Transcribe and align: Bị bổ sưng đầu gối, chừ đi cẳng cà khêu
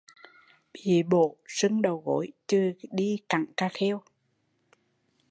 Bị 0.73 1.03
bổ 1.03 1.35
sưng 1.47 1.81
đầu 1.81 2.03
gối, 2.05 2.31
chừ 2.47 2.73
đi 2.91 3.19
cẳng 3.29 3.45
cà 3.57 3.69
khêu 3.73 4.01